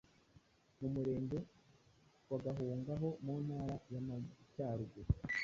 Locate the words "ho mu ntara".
3.01-3.75